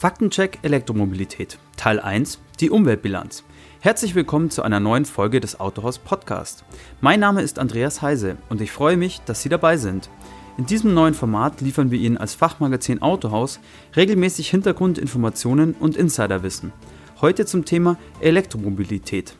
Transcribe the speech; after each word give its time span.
Faktencheck 0.00 0.60
Elektromobilität 0.62 1.58
Teil 1.76 2.00
1 2.00 2.40
Die 2.58 2.70
Umweltbilanz. 2.70 3.44
Herzlich 3.80 4.14
willkommen 4.14 4.48
zu 4.48 4.62
einer 4.62 4.80
neuen 4.80 5.04
Folge 5.04 5.40
des 5.40 5.60
Autohaus 5.60 5.98
Podcast. 5.98 6.64
Mein 7.02 7.20
Name 7.20 7.42
ist 7.42 7.58
Andreas 7.58 8.00
Heise 8.00 8.38
und 8.48 8.62
ich 8.62 8.72
freue 8.72 8.96
mich, 8.96 9.20
dass 9.26 9.42
Sie 9.42 9.50
dabei 9.50 9.76
sind. 9.76 10.08
In 10.56 10.64
diesem 10.64 10.94
neuen 10.94 11.12
Format 11.12 11.60
liefern 11.60 11.90
wir 11.90 11.98
Ihnen 11.98 12.16
als 12.16 12.32
Fachmagazin 12.32 13.02
Autohaus 13.02 13.60
regelmäßig 13.94 14.48
Hintergrundinformationen 14.48 15.74
und 15.74 15.98
Insiderwissen. 15.98 16.72
Heute 17.20 17.44
zum 17.44 17.66
Thema 17.66 17.98
Elektromobilität. 18.20 19.34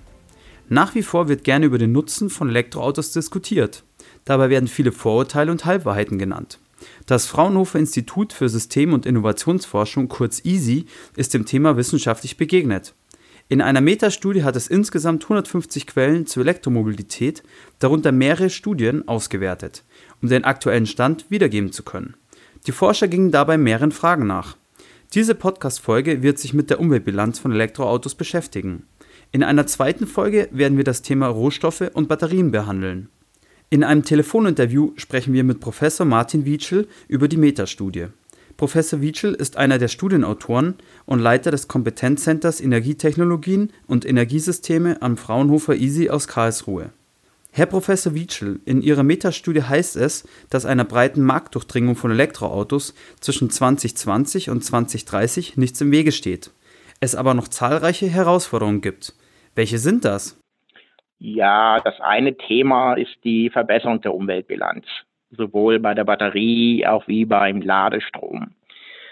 Nach 0.69 0.95
wie 0.95 1.03
vor 1.03 1.29
wird 1.29 1.43
gerne 1.43 1.65
über 1.65 1.79
den 1.79 1.93
Nutzen 1.93 2.29
von 2.29 2.51
Elektroautos 2.51 3.13
diskutiert. 3.13 3.83
Dabei 4.27 4.51
werden 4.51 4.69
viele 4.69 4.93
Vorurteile 4.93 5.53
und 5.53 5.65
Halbwahrheiten 5.65 6.19
genannt. 6.19 6.59
Das 7.07 7.27
Fraunhofer 7.27 7.79
Institut 7.79 8.33
für 8.33 8.49
System- 8.49 8.93
und 8.93 9.07
Innovationsforschung, 9.07 10.09
kurz 10.09 10.45
EASY, 10.45 10.87
ist 11.17 11.35
dem 11.35 11.47
Thema 11.47 11.77
wissenschaftlich 11.77 12.37
begegnet. 12.37 12.95
In 13.49 13.61
einer 13.61 13.81
Metastudie 13.81 14.45
hat 14.45 14.55
es 14.55 14.69
insgesamt 14.69 15.25
150 15.25 15.89
Quellen 15.89 16.25
zur 16.27 16.45
Elektromobilität, 16.45 17.43
darunter 17.81 18.13
mehrere 18.13 18.49
Studien, 18.49 19.09
ausgewertet, 19.09 19.83
um 20.23 20.29
den 20.29 20.45
aktuellen 20.45 20.87
Stand 20.87 21.31
wiedergeben 21.31 21.73
zu 21.73 21.83
können. 21.83 22.15
Die 22.67 22.73
Forscher 22.73 23.09
gingen 23.09 23.33
dabei 23.33 23.59
mehreren 23.59 23.91
Fragen 23.91 24.27
nach. 24.27 24.57
Diese 25.15 25.35
Podcast-Folge 25.35 26.23
wird 26.23 26.39
sich 26.39 26.55
mit 26.55 26.71
der 26.71 26.79
Umweltbilanz 26.79 27.41
von 27.41 27.51
Elektroautos 27.51 28.15
beschäftigen. 28.15 28.85
In 29.33 29.43
einer 29.43 29.67
zweiten 29.67 30.07
Folge 30.07 30.49
werden 30.53 30.77
wir 30.77 30.85
das 30.85 31.03
Thema 31.03 31.27
Rohstoffe 31.27 31.91
und 31.95 32.09
Batterien 32.09 32.53
behandeln. 32.53 33.09
In 33.73 33.85
einem 33.85 34.03
Telefoninterview 34.03 34.95
sprechen 34.97 35.33
wir 35.33 35.45
mit 35.45 35.61
Professor 35.61 36.05
Martin 36.05 36.45
Wietschel 36.45 36.89
über 37.07 37.29
die 37.29 37.37
Metastudie. 37.37 38.09
Professor 38.57 39.01
Wietschel 39.01 39.33
ist 39.33 39.57
einer 39.57 39.79
der 39.79 39.87
Studienautoren 39.87 40.75
und 41.07 41.21
Leiter 41.21 41.53
des 41.53 41.69
Kompetenzcenters 41.69 42.61
Energietechnologien 42.61 43.73
und 43.87 44.05
Energiesysteme 44.05 45.01
am 45.01 45.17
Fraunhofer 45.17 45.77
ISI 45.77 46.11
aus 46.11 46.27
Karlsruhe. 46.27 46.91
Herr 47.53 47.67
Professor 47.67 48.13
Wietschel, 48.13 48.59
in 48.65 48.83
Ihrer 48.83 49.05
Metastudie 49.05 49.63
heißt 49.63 49.95
es, 49.95 50.25
dass 50.51 50.67
einer 50.67 50.85
breiten 50.85 51.23
Marktdurchdringung 51.23 51.95
von 51.95 52.11
Elektroautos 52.11 52.93
zwischen 53.21 53.51
2020 53.51 54.51
und 54.51 54.65
2030 54.65 55.57
nichts 55.57 55.81
im 55.81 55.93
Wege 55.93 56.11
steht. 56.11 56.51
Es 56.99 57.15
aber 57.15 57.35
noch 57.35 57.47
zahlreiche 57.47 58.09
Herausforderungen 58.09 58.81
gibt. 58.81 59.15
Welche 59.55 59.79
sind 59.79 60.05
das? 60.05 60.40
Ja, 61.23 61.79
das 61.81 62.01
eine 62.01 62.35
Thema 62.35 62.95
ist 62.95 63.15
die 63.25 63.51
Verbesserung 63.51 64.01
der 64.01 64.15
Umweltbilanz, 64.15 64.87
sowohl 65.31 65.79
bei 65.79 65.93
der 65.93 66.05
Batterie 66.05 66.87
auch 66.87 67.07
wie 67.09 67.27
beim 67.27 67.61
Ladestrom. 67.61 68.53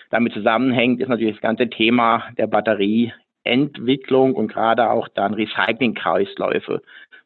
Damit 0.08 0.32
zusammenhängt 0.32 1.02
ist 1.02 1.08
natürlich 1.08 1.34
das 1.34 1.42
ganze 1.42 1.68
Thema 1.68 2.24
der 2.38 2.46
Batterieentwicklung 2.46 4.34
und 4.34 4.48
gerade 4.48 4.88
auch 4.88 5.08
dann 5.08 5.34
Recyclingkreisläufe 5.34 6.80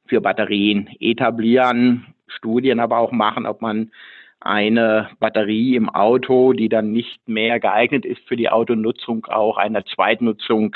für 0.06 0.20
Batterien 0.20 0.88
etablieren, 0.98 2.12
Studien 2.26 2.80
aber 2.80 2.98
auch 2.98 3.12
machen, 3.12 3.46
ob 3.46 3.62
man 3.62 3.92
eine 4.40 5.10
Batterie 5.20 5.76
im 5.76 5.90
Auto, 5.90 6.54
die 6.54 6.68
dann 6.68 6.90
nicht 6.90 7.28
mehr 7.28 7.60
geeignet 7.60 8.04
ist 8.04 8.26
für 8.26 8.34
die 8.34 8.50
Autonutzung, 8.50 9.26
auch 9.26 9.58
einer 9.58 9.84
Zweitnutzung 9.84 10.74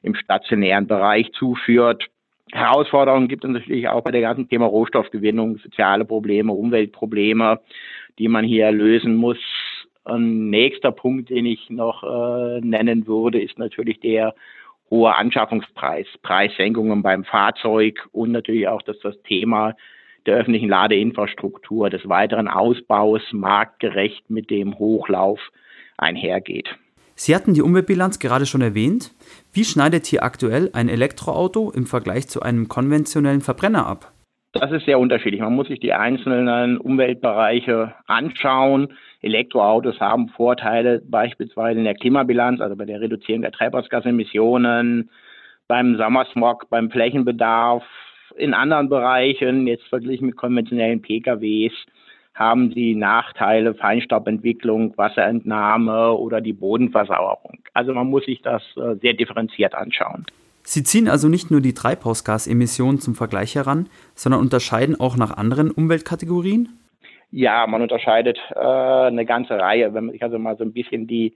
im 0.00 0.14
stationären 0.14 0.86
Bereich 0.86 1.30
zuführt. 1.32 2.08
Herausforderungen 2.50 3.28
gibt 3.28 3.44
es 3.44 3.50
natürlich 3.50 3.88
auch 3.88 4.02
bei 4.02 4.10
der 4.10 4.20
ganzen 4.20 4.48
Thema 4.48 4.66
Rohstoffgewinnung, 4.66 5.58
soziale 5.58 6.04
Probleme, 6.04 6.52
Umweltprobleme, 6.52 7.60
die 8.18 8.28
man 8.28 8.44
hier 8.44 8.70
lösen 8.72 9.14
muss. 9.14 9.38
Ein 10.04 10.50
nächster 10.50 10.90
Punkt, 10.90 11.30
den 11.30 11.46
ich 11.46 11.70
noch 11.70 12.02
äh, 12.02 12.60
nennen 12.60 13.06
würde, 13.06 13.40
ist 13.40 13.58
natürlich 13.58 14.00
der 14.00 14.34
hohe 14.90 15.14
Anschaffungspreis, 15.14 16.06
Preissenkungen 16.22 17.02
beim 17.02 17.24
Fahrzeug 17.24 18.08
und 18.12 18.32
natürlich 18.32 18.68
auch 18.68 18.82
dass 18.82 18.98
das 18.98 19.20
Thema 19.22 19.74
der 20.26 20.36
öffentlichen 20.36 20.68
Ladeinfrastruktur, 20.68 21.90
des 21.90 22.08
weiteren 22.08 22.48
Ausbaus 22.48 23.22
marktgerecht 23.32 24.28
mit 24.28 24.50
dem 24.50 24.78
Hochlauf 24.78 25.40
einhergeht. 25.96 26.68
Sie 27.14 27.34
hatten 27.34 27.54
die 27.54 27.62
Umweltbilanz 27.62 28.18
gerade 28.18 28.46
schon 28.46 28.62
erwähnt. 28.62 29.12
Wie 29.52 29.64
schneidet 29.64 30.06
hier 30.06 30.22
aktuell 30.22 30.70
ein 30.72 30.88
Elektroauto 30.88 31.70
im 31.70 31.86
Vergleich 31.86 32.28
zu 32.28 32.42
einem 32.42 32.68
konventionellen 32.68 33.40
Verbrenner 33.40 33.86
ab? 33.86 34.12
Das 34.52 34.70
ist 34.70 34.84
sehr 34.84 34.98
unterschiedlich. 34.98 35.40
Man 35.40 35.54
muss 35.54 35.68
sich 35.68 35.80
die 35.80 35.94
einzelnen 35.94 36.76
Umweltbereiche 36.76 37.94
anschauen. 38.06 38.92
Elektroautos 39.22 39.98
haben 39.98 40.28
Vorteile 40.28 41.00
beispielsweise 41.08 41.78
in 41.78 41.84
der 41.84 41.94
Klimabilanz, 41.94 42.60
also 42.60 42.76
bei 42.76 42.84
der 42.84 43.00
Reduzierung 43.00 43.42
der 43.42 43.52
Treibhausgasemissionen, 43.52 45.08
beim 45.68 45.96
Sommersmog, 45.96 46.68
beim 46.68 46.90
Flächenbedarf, 46.90 47.82
in 48.36 48.54
anderen 48.54 48.88
Bereichen, 48.88 49.66
jetzt 49.66 49.86
verglichen 49.88 50.26
mit 50.26 50.36
konventionellen 50.36 51.00
PKWs, 51.00 51.72
haben 52.34 52.72
sie 52.72 52.94
Nachteile, 52.94 53.74
Feinstaubentwicklung, 53.74 54.96
Wasserentnahme 54.96 56.12
oder 56.12 56.40
die 56.40 56.52
Bodenversauerung. 56.52 57.58
Also 57.74 57.92
man 57.92 58.08
muss 58.08 58.24
sich 58.24 58.40
das 58.42 58.62
äh, 58.76 58.96
sehr 59.00 59.14
differenziert 59.14 59.74
anschauen. 59.74 60.26
Sie 60.64 60.84
ziehen 60.84 61.08
also 61.08 61.28
nicht 61.28 61.50
nur 61.50 61.60
die 61.60 61.74
Treibhausgasemissionen 61.74 63.00
zum 63.00 63.14
Vergleich 63.14 63.54
heran, 63.54 63.88
sondern 64.14 64.40
unterscheiden 64.40 64.98
auch 64.98 65.16
nach 65.16 65.36
anderen 65.36 65.70
Umweltkategorien? 65.70 66.68
Ja, 67.30 67.66
man 67.66 67.82
unterscheidet 67.82 68.38
äh, 68.54 68.58
eine 68.58 69.24
ganze 69.26 69.58
Reihe. 69.58 69.92
Wenn 69.92 70.06
man 70.06 70.12
sich 70.12 70.22
also 70.22 70.38
mal 70.38 70.56
so 70.56 70.64
ein 70.64 70.72
bisschen 70.72 71.06
die 71.06 71.34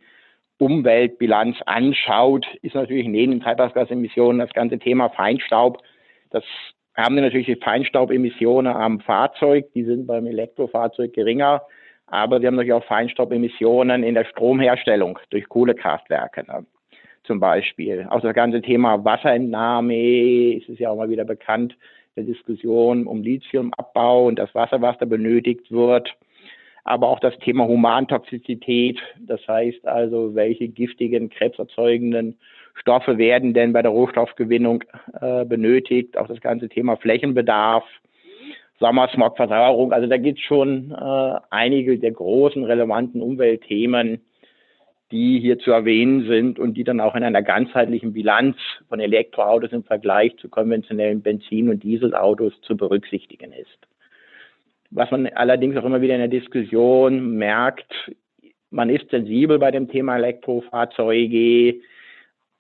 Umweltbilanz 0.59 1.57
anschaut, 1.67 2.47
ist 2.63 2.75
natürlich 2.75 3.09
neben 3.09 3.33
den 3.33 3.41
Treibhausgasemissionen 3.41 4.39
das 4.39 4.53
ganze 4.53 4.79
Thema 4.79 5.11
Feinstaub, 5.11 5.83
das 6.31 6.45
haben 7.05 7.15
natürlich 7.17 7.47
die 7.47 7.57
Feinstaubemissionen 7.57 8.73
am 8.73 9.01
Fahrzeug, 9.01 9.67
die 9.75 9.85
sind 9.85 10.07
beim 10.07 10.27
Elektrofahrzeug 10.27 11.13
geringer, 11.13 11.63
aber 12.07 12.41
wir 12.41 12.49
haben 12.49 12.57
natürlich 12.57 12.73
auch 12.73 12.85
Feinstaubemissionen 12.85 14.03
in 14.03 14.15
der 14.15 14.25
Stromherstellung 14.25 15.19
durch 15.31 15.49
Kohlekraftwerke 15.49 16.45
ne? 16.47 16.65
zum 17.25 17.41
Beispiel. 17.41 18.07
Auch 18.11 18.21
das 18.21 18.35
ganze 18.35 18.63
Thema 18.63 19.05
Wasserentnahme 19.05 20.55
ist 20.55 20.69
es 20.69 20.79
ja 20.79 20.91
auch 20.91 20.97
mal 20.97 21.11
wieder 21.11 21.25
bekannt, 21.25 21.77
der 22.17 22.25
Diskussion 22.25 23.07
um 23.07 23.23
Lithiumabbau 23.23 24.27
und 24.27 24.39
das 24.39 24.55
Wasser, 24.55 24.81
was 24.81 24.97
da 24.99 25.05
benötigt 25.05 25.71
wird. 25.71 26.15
Aber 26.85 27.09
auch 27.09 27.19
das 27.19 27.37
Thema 27.41 27.67
Humantoxizität, 27.67 29.01
das 29.19 29.47
heißt 29.47 29.87
also, 29.87 30.35
welche 30.35 30.69
giftigen, 30.69 31.29
krebserzeugenden 31.29 32.39
Stoffe 32.81 33.19
werden 33.19 33.55
denn 33.55 33.73
bei 33.73 33.83
der 33.83 33.91
Rohstoffgewinnung 33.91 34.85
äh, 35.21 35.45
benötigt, 35.45 36.17
auch 36.17 36.29
das 36.29 36.41
ganze 36.41 36.69
Thema 36.69 36.97
Flächenbedarf, 36.97 37.85
Sommersmog, 38.79 39.37
Versauerung. 39.37 39.93
Also 39.93 40.07
da 40.07 40.19
gibt 40.19 40.39
es 40.39 40.45
schon 40.45 40.93
äh, 40.93 41.41
einige 41.51 41.99
der 41.99 42.13
großen 42.13 42.65
relevanten 42.65 43.23
Umweltthemen, 43.23 44.21
die 45.11 45.39
hier 45.41 45.59
zu 45.59 45.71
erwähnen 45.71 46.27
sind 46.27 46.59
und 46.59 46.75
die 46.75 46.85
dann 46.85 47.01
auch 47.01 47.15
in 47.15 47.23
einer 47.23 47.43
ganzheitlichen 47.43 48.13
Bilanz 48.13 48.57
von 48.89 49.01
Elektroautos 49.01 49.73
im 49.73 49.85
Vergleich 49.85 50.37
zu 50.37 50.49
konventionellen 50.49 51.23
Benzin- 51.23 51.71
und 51.71 51.83
Dieselautos 51.83 52.61
zu 52.63 52.77
berücksichtigen 52.77 53.53
ist. 53.53 53.79
Was 54.91 55.11
man 55.11 55.27
allerdings 55.29 55.77
auch 55.77 55.85
immer 55.85 56.01
wieder 56.01 56.15
in 56.15 56.21
der 56.21 56.29
Diskussion 56.29 57.37
merkt, 57.37 57.93
man 58.71 58.91
ist 58.91 59.09
sensibel 59.11 59.59
bei 59.59 59.71
dem 59.71 59.89
Thema 59.89 60.17
Elektrofahrzeuge, 60.17 61.81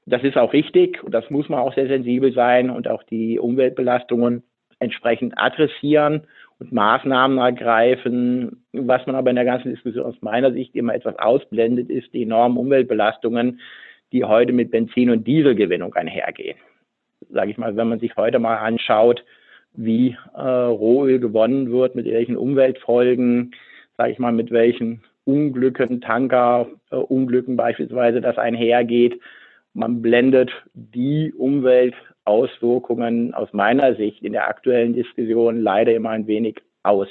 das 0.06 0.22
ist 0.22 0.36
auch 0.36 0.52
richtig 0.52 1.02
und 1.02 1.12
das 1.12 1.28
muss 1.30 1.48
man 1.48 1.60
auch 1.60 1.74
sehr 1.74 1.88
sensibel 1.88 2.32
sein 2.32 2.70
und 2.70 2.88
auch 2.88 3.02
die 3.02 3.38
Umweltbelastungen 3.38 4.44
entsprechend 4.78 5.34
adressieren 5.36 6.22
und 6.58 6.72
Maßnahmen 6.72 7.38
ergreifen. 7.38 8.64
Was 8.72 9.04
man 9.06 9.16
aber 9.16 9.30
in 9.30 9.36
der 9.36 9.44
ganzen 9.44 9.70
Diskussion 9.70 10.06
aus 10.06 10.20
meiner 10.20 10.52
Sicht 10.52 10.74
immer 10.76 10.94
etwas 10.94 11.18
ausblendet, 11.18 11.90
ist 11.90 12.12
die 12.14 12.22
enormen 12.22 12.56
Umweltbelastungen, 12.56 13.60
die 14.12 14.24
heute 14.24 14.52
mit 14.52 14.70
Benzin- 14.70 15.10
und 15.10 15.26
Dieselgewinnung 15.26 15.94
einhergehen. 15.94 16.56
Sage 17.30 17.50
ich 17.50 17.58
mal, 17.58 17.76
wenn 17.76 17.88
man 17.88 17.98
sich 17.98 18.16
heute 18.16 18.38
mal 18.38 18.58
anschaut, 18.58 19.24
wie 19.72 20.16
äh, 20.34 20.40
Rohöl 20.40 21.18
gewonnen 21.18 21.72
wird, 21.72 21.96
mit 21.96 22.06
welchen 22.06 22.36
Umweltfolgen, 22.36 23.52
sage 23.96 24.12
ich 24.12 24.18
mal, 24.18 24.32
mit 24.32 24.50
welchen 24.52 25.02
Unglücken, 25.24 26.00
Tankerunglücken 26.00 27.54
äh, 27.54 27.56
beispielsweise 27.56 28.20
das 28.20 28.38
einhergeht, 28.38 29.20
man 29.76 30.02
blendet 30.02 30.50
die 30.74 31.32
Umweltauswirkungen 31.36 33.34
aus 33.34 33.52
meiner 33.52 33.94
Sicht 33.94 34.22
in 34.22 34.32
der 34.32 34.48
aktuellen 34.48 34.94
Diskussion 34.94 35.60
leider 35.60 35.94
immer 35.94 36.10
ein 36.10 36.26
wenig 36.26 36.56
aus. 36.82 37.08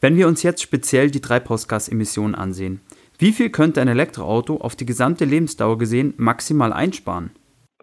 Wenn 0.00 0.16
wir 0.16 0.26
uns 0.26 0.42
jetzt 0.42 0.62
speziell 0.62 1.10
die 1.10 1.20
Treibhausgasemissionen 1.20 2.34
ansehen, 2.34 2.80
wie 3.18 3.32
viel 3.32 3.50
könnte 3.50 3.80
ein 3.80 3.88
Elektroauto 3.88 4.56
auf 4.56 4.74
die 4.74 4.86
gesamte 4.86 5.24
Lebensdauer 5.24 5.78
gesehen 5.78 6.14
maximal 6.16 6.72
einsparen? 6.72 7.30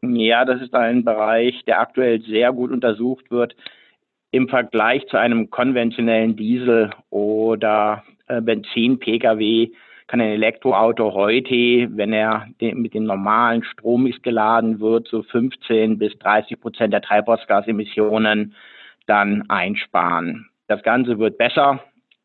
Ja, 0.02 0.44
das 0.44 0.62
ist 0.62 0.74
ein 0.74 1.04
Bereich, 1.06 1.64
der 1.66 1.80
aktuell 1.80 2.22
sehr 2.22 2.52
gut 2.52 2.72
untersucht 2.72 3.30
wird. 3.32 3.56
Im 4.32 4.48
Vergleich 4.48 5.06
zu 5.08 5.18
einem 5.18 5.50
konventionellen 5.50 6.36
Diesel- 6.36 6.92
oder 7.10 8.04
äh, 8.28 8.42
Benzin-Pkw 8.42 9.72
kann 10.10 10.22
ein 10.22 10.32
Elektroauto 10.32 11.14
heute, 11.14 11.88
wenn 11.96 12.14
er 12.14 12.48
mit 12.60 12.96
dem 12.96 13.04
normalen 13.04 13.64
Strommix 13.64 14.20
geladen 14.24 14.80
wird, 14.80 15.08
so 15.08 15.22
15 15.22 16.00
bis 16.00 16.18
30 16.18 16.60
Prozent 16.60 16.94
der 16.94 17.02
Treibhausgasemissionen 17.02 18.56
dann 19.06 19.48
einsparen. 19.50 20.50
Das 20.68 20.82
Ganze 20.82 21.20
wird 21.20 21.38
besser, 21.38 21.80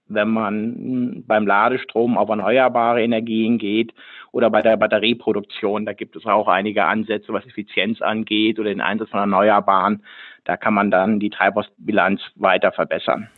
wenn 0.09 0.29
man 0.29 1.25
beim 1.27 1.47
Ladestrom 1.47 2.17
auf 2.17 2.31
erneuerbare 2.31 3.03
Energien 3.03 3.59
geht 3.59 3.93
oder 4.33 4.49
bei 4.49 4.63
der 4.63 4.79
Batterieproduktion. 4.79 5.85
Da 5.85 5.93
gibt 5.93 6.17
es 6.17 6.25
auch 6.25 6.49
einige 6.49 6.87
Ansätze, 6.87 7.35
was 7.35 7.45
Effizienz 7.45 8.01
angeht 8.01 8.59
oder 8.59 8.71
den 8.71 8.81
Einsatz 8.81 9.11
von 9.11 9.21
Erneuerbaren. 9.21 10.03
Da 10.45 10.57
kann 10.57 10.73
man 10.73 10.91
dann 10.91 11.21
die 11.21 11.31
Treibhausbilanz 11.31 12.23
weiter 12.37 12.73
verbessern. 12.73 13.29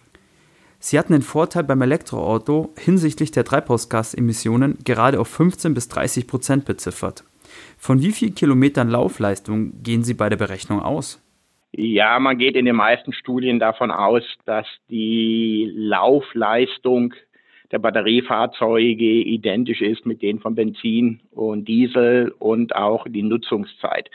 Sie 0.78 0.98
hatten 0.98 1.12
den 1.12 1.22
Vorteil 1.22 1.64
beim 1.64 1.82
Elektroauto 1.82 2.72
hinsichtlich 2.78 3.30
der 3.30 3.44
Treibhausgasemissionen 3.44 4.78
gerade 4.84 5.20
auf 5.20 5.28
15 5.28 5.74
bis 5.74 5.88
30 5.88 6.26
Prozent 6.26 6.64
beziffert. 6.64 7.24
Von 7.78 8.02
wie 8.02 8.12
vielen 8.12 8.34
Kilometern 8.34 8.88
Laufleistung 8.88 9.82
gehen 9.82 10.02
Sie 10.02 10.14
bei 10.14 10.28
der 10.28 10.36
Berechnung 10.36 10.80
aus? 10.80 11.22
Ja, 11.72 12.18
man 12.18 12.38
geht 12.38 12.56
in 12.56 12.64
den 12.64 12.76
meisten 12.76 13.12
Studien 13.12 13.58
davon 13.58 13.90
aus, 13.90 14.22
dass 14.44 14.66
die 14.88 15.70
Laufleistung 15.74 17.14
der 17.72 17.78
Batteriefahrzeuge 17.78 19.22
identisch 19.22 19.80
ist 19.80 20.06
mit 20.06 20.22
denen 20.22 20.38
von 20.38 20.54
Benzin 20.54 21.20
und 21.32 21.66
Diesel 21.66 22.32
und 22.38 22.74
auch 22.74 23.06
die 23.08 23.22
Nutzungszeit. 23.22 24.10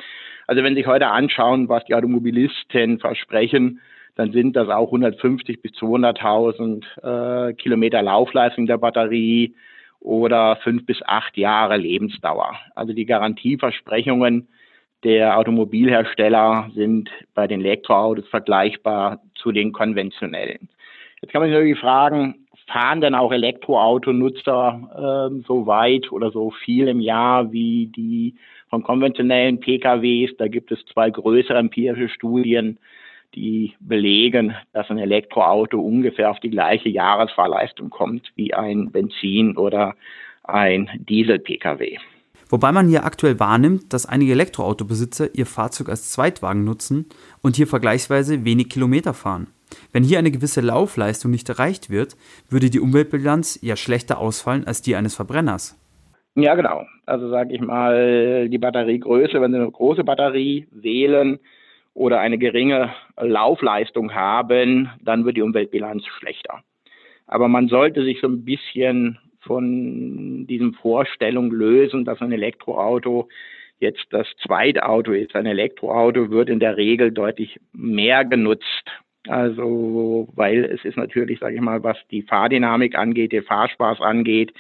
Also 0.48 0.63
wenn 0.63 0.74
Sie 0.74 0.81
sich 0.81 0.88
heute 0.88 1.08
anschauen, 1.08 1.69
was 1.69 1.86
die 1.86 1.96
Automobilisten 1.96 3.00
versprechen, 3.00 3.81
dann 4.16 4.31
sind 4.31 4.56
das 4.56 4.69
auch 4.69 4.88
150 4.88 5.62
bis 5.62 5.72
200.000 5.74 7.50
äh, 7.50 7.54
Kilometer 7.54 8.02
Laufleistung 8.02 8.68
der 8.68 8.78
Batterie 8.78 9.56
oder 10.00 10.58
fünf 10.58 10.86
bis 10.86 11.02
acht 11.06 11.38
Jahre 11.38 11.78
Lebensdauer. 11.78 12.56
Also 12.75 12.94
die 12.94 13.06
Garantieversprechungen 13.06 14.48
der 15.04 15.38
Automobilhersteller 15.38 16.69
sind 16.75 17.10
bei 17.34 17.48
den 17.48 17.62
Elektroautos 17.62 18.28
vergleichbar 18.28 19.22
zu 19.36 19.52
den 19.52 19.72
konventionellen. 19.72 20.69
Jetzt 21.22 21.31
kann 21.31 21.42
man 21.42 21.50
sich 21.50 21.58
natürlich 21.58 21.80
fragen, 21.80 22.48
fahren 22.68 23.02
denn 23.02 23.16
auch 23.16 23.31
Elektroautonutzer 23.31 25.30
äh, 25.31 25.44
so 25.48 25.68
weit 25.68 26.12
oder 26.12 26.31
so 26.31 26.52
viel 26.52 26.88
im 26.88 27.00
Jahr 27.00 27.52
wie 27.52 27.88
die 27.88 28.36
von 28.69 28.84
konventionellen 28.84 29.60
PKWs? 29.60 30.31
Da 30.38 30.48
gibt 30.48 30.72
es 30.72 30.84
zwei 30.86 31.10
größere 31.10 31.58
empirische 31.58 32.10
Studien, 32.10 32.80
die 33.36 33.74
belegen, 33.80 34.56
dass 34.74 34.89
ein 34.89 34.98
Elektroauto 34.98 35.80
ungefähr 35.80 36.30
auf 36.30 36.39
die 36.39 36.50
gleiche 36.50 36.89
Jahresfahrleistung 36.89 37.89
kommt 37.89 38.31
wie 38.36 38.54
ein 38.54 38.92
Benzin- 38.92 39.57
oder 39.57 39.95
ein 40.44 40.89
Diesel-Pkw. 41.07 41.98
Wobei 42.50 42.74
man 42.74 42.89
hier 42.89 43.06
aktuell 43.06 43.39
wahrnimmt, 43.39 43.94
dass 43.94 44.06
einige 44.06 44.33
Elektroautobesitzer 44.33 45.33
ihr 45.33 45.45
Fahrzeug 45.45 45.88
als 45.88 46.12
Zweitwagen 46.12 46.66
nutzen 46.66 47.06
und 47.42 47.56
hier 47.56 47.68
vergleichsweise 47.68 48.44
wenig 48.44 48.69
Kilometer 48.69 49.13
fahren. 49.13 49.48
Wenn 49.94 50.04
hier 50.04 50.19
eine 50.19 50.31
gewisse 50.31 50.60
Laufleistung 50.60 51.31
nicht 51.31 51.48
erreicht 51.48 51.89
wird, 51.89 52.18
würde 52.50 52.69
die 52.69 52.81
Umweltbilanz 52.81 53.60
ja 53.62 53.77
schlechter 53.77 54.19
ausfallen 54.19 54.68
als 54.68 54.81
die 54.81 54.98
eines 54.98 55.16
Verbrenners. 55.16 55.77
Ja, 56.36 56.56
genau. 56.56 56.86
Also 57.06 57.30
sage 57.30 57.54
ich 57.54 57.62
mal, 57.62 58.50
die 58.50 58.57
Batteriegröße, 58.57 59.39
wenn 59.39 59.51
Sie 59.51 59.57
eine 59.57 59.72
große 59.72 60.04
Batterie 60.04 60.68
wählen, 60.72 61.39
oder 61.94 62.20
eine 62.20 62.38
geringe 62.38 62.94
Laufleistung 63.20 64.14
haben, 64.14 64.90
dann 65.02 65.26
wird 65.26 65.38
die 65.38 65.42
Umweltbilanz 65.42 66.06
schlechter. 66.06 66.64
Aber 67.28 67.48
man 67.48 67.68
sollte 67.68 68.04
sich 68.04 68.20
so 68.22 68.28
ein 68.28 68.46
bisschen 68.46 69.18
von 69.42 70.46
diesem 70.48 70.74
Vorstellung 70.74 71.52
lösen, 71.52 72.06
dass 72.06 72.22
ein 72.22 72.32
Elektroauto 72.32 73.28
jetzt 73.80 74.06
das 74.12 74.28
Zweitauto 74.46 75.12
ist. 75.12 75.36
Ein 75.36 75.48
Elektroauto 75.48 76.30
wird 76.30 76.50
in 76.50 76.60
der 76.60 76.78
Regel 76.78 77.12
deutlich 77.12 77.60
mehr 77.74 78.24
genutzt. 78.24 78.86
Also, 79.28 80.28
weil 80.36 80.66
es 80.66 80.84
ist 80.86 80.98
natürlich, 80.98 81.40
sage 81.40 81.56
ich 81.56 81.62
mal, 81.62 81.84
was 81.84 81.98
die 82.10 82.22
Fahrdynamik 82.24 82.96
angeht, 82.98 83.32
den 83.32 83.44
Fahrspaß 83.44 84.02
angeht, 84.02 84.54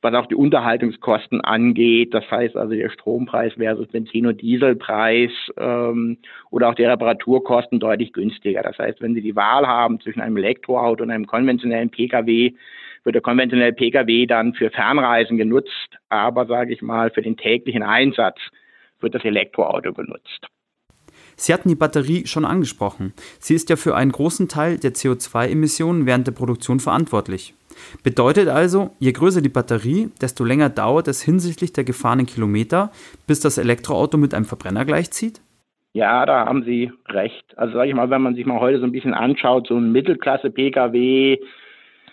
was 0.00 0.14
auch 0.14 0.26
die 0.26 0.34
Unterhaltungskosten 0.34 1.40
angeht. 1.40 2.14
Das 2.14 2.30
heißt 2.30 2.56
also 2.56 2.74
der 2.74 2.90
Strompreis 2.90 3.54
versus 3.54 3.88
Benzin- 3.88 4.26
und 4.26 4.40
Dieselpreis 4.40 5.30
ähm, 5.56 6.18
oder 6.50 6.68
auch 6.68 6.74
die 6.74 6.84
Reparaturkosten 6.84 7.80
deutlich 7.80 8.12
günstiger. 8.12 8.62
Das 8.62 8.78
heißt, 8.78 9.00
wenn 9.00 9.14
Sie 9.14 9.22
die 9.22 9.36
Wahl 9.36 9.66
haben 9.66 10.00
zwischen 10.00 10.20
einem 10.20 10.36
Elektroauto 10.36 11.02
und 11.02 11.10
einem 11.10 11.26
konventionellen 11.26 11.90
Pkw, 11.90 12.54
wird 13.04 13.14
der 13.14 13.22
konventionelle 13.22 13.72
Pkw 13.72 14.26
dann 14.26 14.54
für 14.54 14.70
Fernreisen 14.70 15.36
genutzt, 15.36 15.98
aber 16.08 16.46
sage 16.46 16.72
ich 16.72 16.82
mal, 16.82 17.10
für 17.10 17.22
den 17.22 17.36
täglichen 17.36 17.82
Einsatz 17.82 18.38
wird 19.00 19.14
das 19.14 19.24
Elektroauto 19.24 19.92
genutzt. 19.92 20.48
Sie 21.36 21.54
hatten 21.54 21.68
die 21.68 21.76
Batterie 21.76 22.26
schon 22.26 22.44
angesprochen. 22.44 23.14
Sie 23.38 23.54
ist 23.54 23.70
ja 23.70 23.76
für 23.76 23.94
einen 23.94 24.10
großen 24.10 24.48
Teil 24.48 24.76
der 24.76 24.92
CO2-Emissionen 24.92 26.04
während 26.04 26.26
der 26.26 26.32
Produktion 26.32 26.80
verantwortlich. 26.80 27.54
Bedeutet 28.02 28.48
also, 28.48 28.90
je 28.98 29.12
größer 29.12 29.40
die 29.40 29.48
Batterie, 29.48 30.10
desto 30.20 30.44
länger 30.44 30.68
dauert 30.68 31.08
es 31.08 31.22
hinsichtlich 31.22 31.72
der 31.72 31.84
gefahrenen 31.84 32.26
Kilometer, 32.26 32.90
bis 33.26 33.40
das 33.40 33.58
Elektroauto 33.58 34.18
mit 34.18 34.34
einem 34.34 34.44
Verbrenner 34.44 34.84
gleichzieht? 34.84 35.40
Ja, 35.94 36.26
da 36.26 36.46
haben 36.46 36.64
Sie 36.64 36.92
recht. 37.08 37.56
Also 37.56 37.74
sage 37.74 37.88
ich 37.88 37.94
mal, 37.94 38.10
wenn 38.10 38.22
man 38.22 38.34
sich 38.34 38.46
mal 38.46 38.60
heute 38.60 38.78
so 38.78 38.84
ein 38.84 38.92
bisschen 38.92 39.14
anschaut, 39.14 39.68
so 39.68 39.76
ein 39.76 39.90
Mittelklasse-Pkw, 39.90 41.38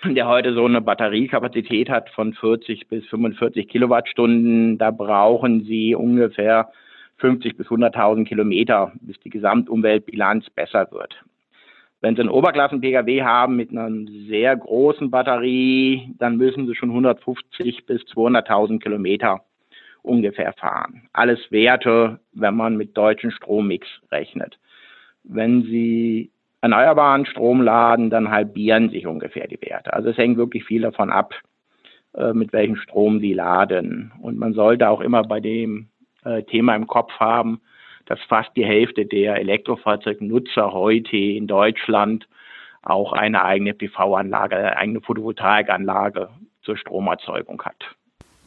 der 0.06 0.28
heute 0.28 0.54
so 0.54 0.66
eine 0.66 0.82
Batteriekapazität 0.82 1.90
hat 1.90 2.10
von 2.12 2.34
40 2.34 2.88
bis 2.88 3.06
45 3.08 3.68
Kilowattstunden, 3.68 4.78
da 4.78 4.92
brauchen 4.92 5.66
Sie 5.66 5.96
ungefähr 5.96 6.72
50 7.18 7.58
bis 7.58 7.68
100.000 7.68 8.26
Kilometer, 8.26 8.92
bis 9.02 9.20
die 9.20 9.30
Gesamtumweltbilanz 9.30 10.50
besser 10.50 10.88
wird. 10.92 11.16
Wenn 12.06 12.16
Sie 12.16 12.22
einen 12.22 12.30
Oberklassen-Pkw 12.30 13.24
haben 13.24 13.56
mit 13.56 13.72
einer 13.72 13.90
sehr 14.30 14.56
großen 14.56 15.10
Batterie, 15.10 16.14
dann 16.20 16.38
müssen 16.38 16.68
Sie 16.68 16.76
schon 16.76 16.92
150 16.92 17.88
bis 17.88 18.04
200.000 18.04 18.80
Kilometer 18.80 19.42
ungefähr 20.04 20.54
fahren. 20.54 21.10
Alles 21.14 21.40
Werte, 21.50 22.20
wenn 22.32 22.56
man 22.56 22.78
mit 22.78 22.96
deutschen 22.96 23.32
Strommix 23.32 23.88
rechnet. 24.12 24.60
Wenn 25.24 25.64
Sie 25.64 26.30
erneuerbaren 26.62 27.26
Strom 27.26 27.64
laden, 27.64 28.12
dann 28.12 28.30
halbieren 28.30 28.92
sich 28.92 29.08
ungefähr 29.08 29.48
die 29.48 29.60
Werte. 29.60 29.92
Also 29.92 30.10
es 30.10 30.18
hängt 30.18 30.38
wirklich 30.38 30.64
viel 30.64 30.84
davon 30.84 31.10
ab, 31.10 31.34
äh, 32.14 32.34
mit 32.34 32.54
welchem 32.54 32.76
Strom 32.76 33.20
Sie 33.20 33.34
laden. 33.34 34.12
Und 34.22 34.38
man 34.38 34.54
sollte 34.54 34.90
auch 34.90 35.02
immer 35.02 35.24
bei 35.24 35.40
dem 35.40 35.88
äh, 36.24 36.44
Thema 36.44 36.76
im 36.76 36.86
Kopf 36.86 37.14
haben, 37.14 37.62
dass 38.06 38.20
fast 38.28 38.50
die 38.56 38.66
Hälfte 38.66 39.06
der 39.06 39.38
Elektrofahrzeugnutzer 39.38 40.72
heute 40.74 41.18
in 41.18 41.48
Deutschland 41.48 42.28
auch 42.82 43.14
eine 43.14 43.44
eigene 43.44 43.74
PV-Anlage, 43.74 44.56
eine 44.56 44.78
eigene 44.78 45.02
Photovoltaikanlage 45.02 46.30
zur 46.62 46.78
Stromerzeugung 46.78 47.62
hat. 47.64 47.96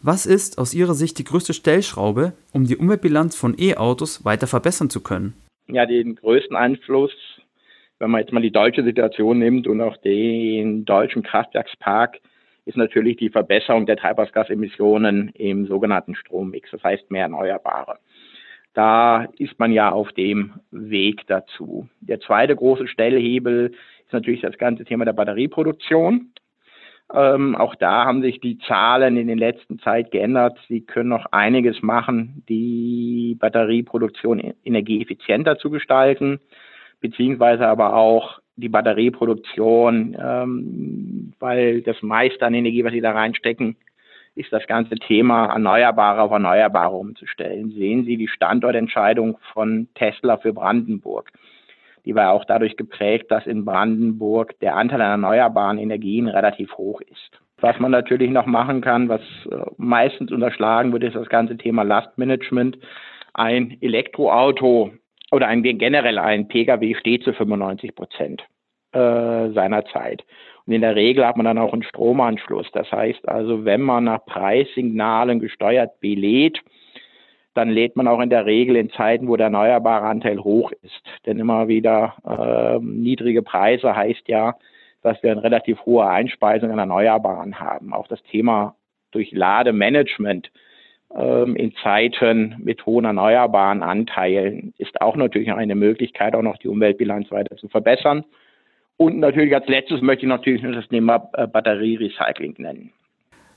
Was 0.03 0.27
ist 0.27 0.59
aus 0.59 0.75
Ihrer 0.75 0.95
Sicht 0.95 1.19
die 1.19 1.25
größte 1.25 1.53
Stellschraube, 1.53 2.33
um 2.53 2.65
die 2.65 2.77
Umweltbilanz 2.77 3.37
von 3.37 3.57
E-Autos 3.59 4.25
weiter 4.25 4.47
verbessern 4.47 4.91
zu 4.91 5.03
können? 5.03 5.35
Ja, 5.67 5.87
den 5.87 6.15
größten 6.15 6.57
Einfluss, 6.57 7.13
wenn 7.99 8.11
man 8.11 8.21
jetzt 8.21 8.33
mal 8.33 8.41
die 8.41 8.53
deutsche 8.53 8.85
Situation 8.85 9.41
nimmt 9.41 9.67
und 9.67 9.81
auch 9.81 9.97
den 9.97 10.85
deutschen 10.85 11.25
Kraftwerkspark, 11.25 12.21
ist 12.65 12.77
natürlich 12.77 13.17
die 13.17 13.31
Verbesserung 13.31 13.87
der 13.87 13.97
Treibhausgasemissionen 13.97 15.31
im 15.35 15.67
sogenannten 15.67 16.15
Strommix, 16.15 16.71
das 16.71 16.85
heißt 16.85 17.11
mehr 17.11 17.23
Erneuerbare. 17.23 17.99
Da 18.79 19.27
ist 19.39 19.59
man 19.59 19.73
ja 19.73 19.91
auf 19.91 20.13
dem 20.13 20.53
Weg 20.71 21.27
dazu. 21.27 21.89
Der 22.01 22.21
zweite 22.21 22.55
große 22.55 22.87
Stellhebel 22.87 23.73
ist 24.05 24.13
natürlich 24.13 24.43
das 24.43 24.57
ganze 24.57 24.85
Thema 24.85 25.05
der 25.05 25.15
Batterieproduktion. 25.15 26.31
Ähm, 27.13 27.57
auch 27.57 27.75
da 27.75 28.05
haben 28.05 28.23
sich 28.23 28.39
die 28.39 28.57
Zahlen 28.59 29.17
in 29.17 29.27
den 29.27 29.39
letzten 29.39 29.81
Zeit 29.81 30.13
geändert. 30.13 30.61
Sie 30.69 30.83
können 30.83 31.09
noch 31.09 31.27
einiges 31.33 31.83
machen, 31.83 32.45
die 32.49 33.37
Batterieproduktion 33.41 34.55
energieeffizienter 34.65 35.59
zu 35.59 35.71
gestalten, 35.71 36.39
beziehungsweise 37.01 37.67
aber 37.67 37.97
auch 37.97 38.39
die 38.55 38.69
Batterieproduktion, 38.69 40.17
ähm, 40.23 41.33
weil 41.41 41.83
das 41.83 42.01
meiste 42.03 42.47
an 42.47 42.55
Energie, 42.55 42.85
was 42.85 42.93
sie 42.93 43.01
da 43.01 43.11
reinstecken, 43.11 43.75
ist 44.39 44.53
das 44.53 44.67
ganze 44.67 44.95
Thema 44.95 45.47
Erneuerbare 45.47 46.23
auf 46.23 46.31
Erneuerbare 46.31 46.95
umzustellen. 46.95 47.73
Sehen 47.73 48.05
Sie 48.05 48.17
die 48.17 48.29
Standortentscheidung 48.29 49.39
von 49.53 49.89
Tesla 49.95 50.37
für 50.37 50.53
Brandenburg. 50.53 51.31
Die 52.05 52.15
war 52.15 52.33
auch 52.33 52.45
dadurch 52.45 52.77
geprägt, 52.77 53.31
dass 53.31 53.47
in 53.47 53.65
Brandenburg 53.65 54.59
der 54.61 54.77
Anteil 54.77 55.03
an 55.03 55.23
erneuerbaren 55.23 55.79
Energien 55.79 56.29
relativ 56.29 56.73
hoch 56.79 57.01
ist. 57.01 57.41
Was 57.61 57.79
man 57.81 57.91
natürlich 57.91 58.31
noch 58.31 58.47
machen 58.47 58.81
kann, 58.81 59.09
was 59.09 59.21
äh, 59.51 59.57
meistens 59.77 60.31
unterschlagen 60.31 60.93
wird, 60.93 61.03
ist 61.03 61.17
das 61.17 61.29
ganze 61.29 61.57
Thema 61.57 61.83
Lastmanagement. 61.83 62.79
Ein 63.35 63.77
Elektroauto 63.81 64.93
oder 65.33 65.49
ein 65.49 65.63
generell 65.63 66.19
ein 66.19 66.49
Pkw 66.49 66.95
steht 66.95 67.25
zu 67.25 67.33
95 67.33 67.95
Prozent 67.95 68.43
äh, 68.93 69.51
seiner 69.51 69.85
Zeit. 69.87 70.25
Und 70.69 70.75
in 70.75 70.83
der 70.83 70.97
Regel 70.97 71.27
hat 71.27 71.39
man 71.39 71.47
dann 71.47 71.57
auch 71.57 71.73
einen 71.73 71.83
Stromanschluss. 71.83 72.71
Das 72.75 72.93
heißt 72.93 73.27
also, 73.27 73.65
wenn 73.65 73.81
man 73.81 74.05
nach 74.05 74.27
Preissignalen 74.27 75.41
gesteuert 75.41 75.99
belädt, 76.01 76.61
dann 77.55 77.71
lädt 77.71 77.97
man 77.97 78.07
auch 78.07 78.21
in 78.21 78.29
der 78.29 78.45
Regel 78.45 78.77
in 78.77 78.91
Zeiten, 78.91 79.29
wo 79.29 79.37
der 79.37 79.47
erneuerbare 79.47 80.05
Anteil 80.05 80.39
hoch 80.39 80.71
ist. 80.83 81.03
Denn 81.25 81.39
immer 81.39 81.69
wieder 81.69 82.17
äh, 82.23 82.85
niedrige 82.85 83.41
Preise 83.41 83.97
heißt 83.97 84.29
ja, 84.29 84.57
dass 85.01 85.23
wir 85.23 85.33
eine 85.33 85.43
relativ 85.43 85.81
hohe 85.87 86.07
Einspeisung 86.07 86.71
an 86.71 86.79
Erneuerbaren 86.79 87.59
haben. 87.59 87.95
Auch 87.95 88.07
das 88.07 88.23
Thema 88.25 88.77
durch 89.11 89.33
Lademanagement 89.33 90.51
ähm, 91.17 91.57
in 91.57 91.73
Zeiten 91.83 92.57
mit 92.63 92.85
hohen 92.85 93.07
erneuerbaren 93.07 93.83
Anteilen 93.83 94.75
ist 94.77 95.01
auch 95.01 95.17
natürlich 95.17 95.51
eine 95.51 95.77
Möglichkeit, 95.77 96.35
auch 96.35 96.43
noch 96.43 96.59
die 96.59 96.69
Umweltbilanz 96.69 97.31
weiter 97.31 97.57
zu 97.57 97.69
verbessern. 97.69 98.27
Und 98.99 99.21
natürlich 99.21 99.55
als 99.55 99.67
letztes 99.69 100.03
möchte 100.03 100.27
ich 100.27 100.29
natürlich 100.29 100.63
noch 100.63 100.73
das 100.75 100.89
Thema 100.89 101.31
äh, 101.35 101.47
Batterierecycling 101.47 102.57
nennen. 102.59 102.93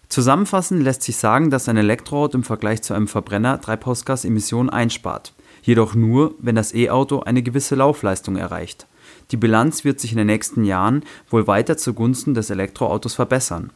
Zusammenfassend 0.08 0.84
lässt 0.84 1.02
sich 1.02 1.18
sagen, 1.18 1.50
dass 1.50 1.68
ein 1.68 1.78
Elektroauto 1.78 2.38
im 2.38 2.44
Vergleich 2.44 2.84
zu 2.84 2.94
einem 2.94 3.08
Verbrenner 3.08 3.60
Treibhausgasemissionen 3.60 4.70
einspart. 4.70 5.34
Jedoch 5.64 5.96
nur, 5.96 6.36
wenn 6.40 6.56
das 6.56 6.76
E-Auto 6.76 7.22
eine 7.22 7.42
gewisse 7.42 7.76
Laufleistung 7.76 8.36
erreicht. 8.36 8.88
Die 9.32 9.38
Bilanz 9.38 9.84
wird 9.84 10.00
sich 10.00 10.12
in 10.12 10.18
den 10.18 10.28
nächsten 10.28 10.64
Jahren 10.64 11.04
wohl 11.30 11.48
weiter 11.48 11.76
zugunsten 11.76 12.34
des 12.34 12.50
Elektroautos 12.50 13.16
verbessern. 13.16 13.72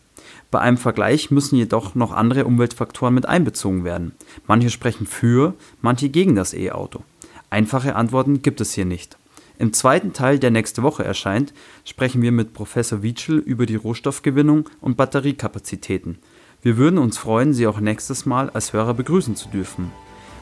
Bei 0.51 0.59
einem 0.59 0.77
Vergleich 0.77 1.31
müssen 1.31 1.55
jedoch 1.55 1.95
noch 1.95 2.11
andere 2.11 2.45
Umweltfaktoren 2.45 3.13
mit 3.13 3.27
einbezogen 3.27 3.83
werden. 3.83 4.13
Manche 4.45 4.69
sprechen 4.69 5.07
für, 5.07 5.55
manche 5.81 6.09
gegen 6.09 6.35
das 6.35 6.53
E-Auto. 6.53 7.03
Einfache 7.49 7.95
Antworten 7.95 8.41
gibt 8.41 8.61
es 8.61 8.73
hier 8.73 8.85
nicht. 8.85 9.17
Im 9.57 9.73
zweiten 9.73 10.13
Teil, 10.13 10.39
der 10.39 10.51
nächste 10.51 10.83
Woche 10.83 11.03
erscheint, 11.03 11.53
sprechen 11.85 12.21
wir 12.21 12.31
mit 12.31 12.53
Professor 12.53 13.01
Wietschel 13.01 13.39
über 13.39 13.65
die 13.65 13.75
Rohstoffgewinnung 13.75 14.69
und 14.81 14.97
Batteriekapazitäten. 14.97 16.19
Wir 16.61 16.77
würden 16.77 16.97
uns 16.97 17.17
freuen, 17.17 17.53
Sie 17.53 17.67
auch 17.67 17.79
nächstes 17.79 18.25
Mal 18.25 18.49
als 18.49 18.73
Hörer 18.73 18.93
begrüßen 18.93 19.35
zu 19.35 19.49
dürfen. 19.49 19.91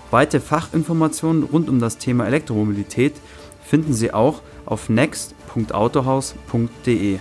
Weitere 0.10 0.41
Fachinformationen 0.41 1.43
rund 1.43 1.70
um 1.70 1.79
das 1.79 1.98
Thema 1.98 2.25
Elektromobilität 2.25 3.13
finden 3.63 3.93
Sie 3.93 4.13
auch 4.13 4.41
auf 4.65 4.89
next.autohaus.de. 4.89 7.20